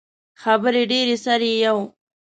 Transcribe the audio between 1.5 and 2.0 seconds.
یؤ